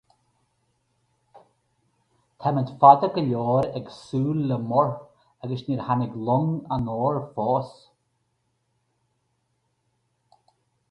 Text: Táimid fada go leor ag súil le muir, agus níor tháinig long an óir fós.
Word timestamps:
Táimid 2.45 2.69
fada 2.79 3.09
go 3.15 3.23
leor 3.27 3.65
ag 3.79 3.85
súil 3.99 4.39
le 4.49 4.57
muir, 4.69 4.89
agus 5.43 5.65
níor 5.67 5.83
tháinig 5.85 6.19
long 6.29 6.51
an 6.77 6.91
óir 7.01 7.19
fós. 7.37 7.69